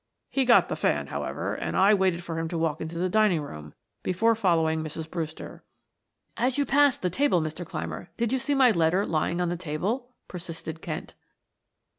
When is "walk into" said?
2.57-2.97